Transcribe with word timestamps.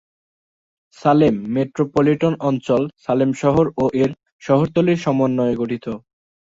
Salem 0.97 1.35
metropolitan 1.53 2.33
অঞ্চল 2.49 2.81
সালেম 3.05 3.29
শহর 3.41 3.65
ও 3.77 3.85
এর 4.01 4.11
শহরতলির 4.41 4.99
সমন্বয়ে 5.05 5.59
গঠিত। 5.61 5.85